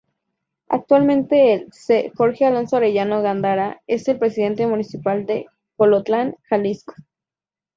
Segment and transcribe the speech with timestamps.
[0.67, 2.11] Actualmente el C.
[2.17, 5.45] Jorge Alonso Arellano Gándara es el Presidente Municipal de
[5.77, 6.95] Colotlán, Jalisco.